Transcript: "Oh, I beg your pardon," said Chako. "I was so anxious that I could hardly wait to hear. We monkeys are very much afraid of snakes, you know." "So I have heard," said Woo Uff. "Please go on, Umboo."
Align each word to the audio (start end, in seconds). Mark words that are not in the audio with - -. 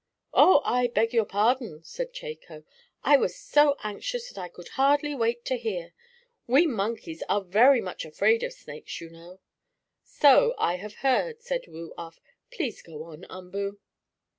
"Oh, 0.33 0.63
I 0.65 0.87
beg 0.87 1.13
your 1.13 1.25
pardon," 1.25 1.83
said 1.83 2.11
Chako. 2.11 2.63
"I 3.03 3.17
was 3.17 3.35
so 3.35 3.77
anxious 3.83 4.29
that 4.31 4.41
I 4.41 4.47
could 4.49 4.69
hardly 4.69 5.13
wait 5.13 5.45
to 5.45 5.57
hear. 5.57 5.93
We 6.47 6.65
monkeys 6.65 7.21
are 7.29 7.43
very 7.43 7.81
much 7.81 8.03
afraid 8.03 8.41
of 8.41 8.51
snakes, 8.51 8.99
you 8.99 9.11
know." 9.11 9.41
"So 10.03 10.55
I 10.57 10.77
have 10.77 10.95
heard," 11.05 11.43
said 11.43 11.65
Woo 11.67 11.93
Uff. 11.99 12.19
"Please 12.51 12.81
go 12.81 13.03
on, 13.03 13.27
Umboo." 13.29 13.77